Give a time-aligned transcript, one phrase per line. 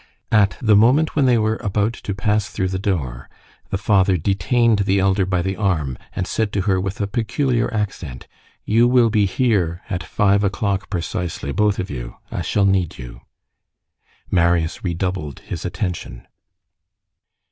[0.31, 3.29] At the moment when they were about to pass through the door,
[3.69, 7.71] the father detained the elder by the arm, and said to her with a peculiar
[7.71, 8.27] accent:—
[8.65, 11.51] "You will be here at five o'clock precisely.
[11.51, 12.15] Both of you.
[12.31, 13.21] I shall need you."
[14.31, 16.27] Marius redoubled his attention.